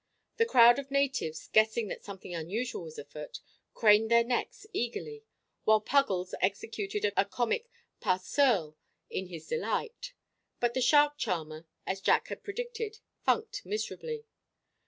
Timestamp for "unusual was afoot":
2.33-3.39